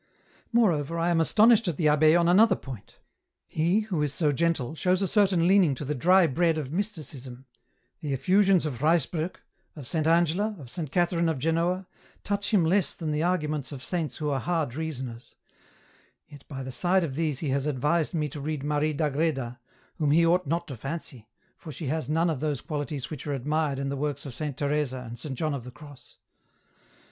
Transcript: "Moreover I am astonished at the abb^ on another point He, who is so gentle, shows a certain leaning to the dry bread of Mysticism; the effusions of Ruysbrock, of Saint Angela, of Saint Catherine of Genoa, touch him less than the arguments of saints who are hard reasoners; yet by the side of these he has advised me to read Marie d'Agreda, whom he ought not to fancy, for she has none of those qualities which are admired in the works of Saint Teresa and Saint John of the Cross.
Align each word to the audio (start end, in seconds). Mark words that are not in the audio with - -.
"Moreover 0.51 0.97
I 0.97 1.11
am 1.11 1.21
astonished 1.21 1.67
at 1.67 1.77
the 1.77 1.85
abb^ 1.85 2.19
on 2.19 2.27
another 2.27 2.55
point 2.55 2.95
He, 3.45 3.81
who 3.81 4.01
is 4.01 4.11
so 4.15 4.31
gentle, 4.31 4.73
shows 4.73 5.03
a 5.03 5.07
certain 5.07 5.47
leaning 5.47 5.75
to 5.75 5.85
the 5.85 5.93
dry 5.93 6.25
bread 6.25 6.57
of 6.57 6.73
Mysticism; 6.73 7.45
the 7.99 8.11
effusions 8.11 8.65
of 8.65 8.81
Ruysbrock, 8.81 9.43
of 9.75 9.85
Saint 9.87 10.07
Angela, 10.07 10.55
of 10.57 10.71
Saint 10.71 10.91
Catherine 10.91 11.29
of 11.29 11.37
Genoa, 11.37 11.85
touch 12.23 12.49
him 12.49 12.65
less 12.65 12.95
than 12.95 13.11
the 13.11 13.21
arguments 13.21 13.71
of 13.71 13.83
saints 13.83 14.17
who 14.17 14.31
are 14.31 14.39
hard 14.39 14.73
reasoners; 14.73 15.35
yet 16.27 16.47
by 16.47 16.63
the 16.63 16.71
side 16.71 17.03
of 17.03 17.13
these 17.13 17.37
he 17.37 17.49
has 17.49 17.67
advised 17.67 18.15
me 18.15 18.27
to 18.29 18.41
read 18.41 18.63
Marie 18.63 18.93
d'Agreda, 18.93 19.59
whom 19.97 20.09
he 20.09 20.25
ought 20.25 20.47
not 20.47 20.67
to 20.69 20.75
fancy, 20.75 21.29
for 21.59 21.71
she 21.71 21.89
has 21.89 22.09
none 22.09 22.31
of 22.31 22.39
those 22.39 22.59
qualities 22.61 23.11
which 23.11 23.27
are 23.27 23.33
admired 23.33 23.77
in 23.77 23.89
the 23.89 23.95
works 23.95 24.25
of 24.25 24.33
Saint 24.33 24.57
Teresa 24.57 24.97
and 25.07 25.19
Saint 25.19 25.35
John 25.37 25.53
of 25.53 25.63
the 25.63 25.69
Cross. 25.69 26.17